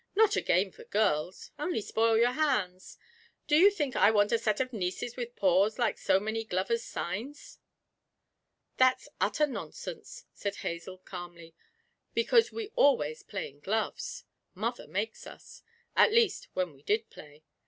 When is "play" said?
13.21-13.49, 17.11-17.43